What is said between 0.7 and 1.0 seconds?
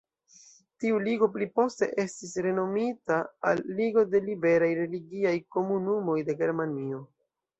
Tiu